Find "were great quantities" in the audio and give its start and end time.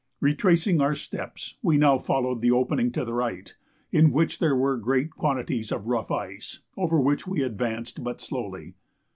4.55-5.71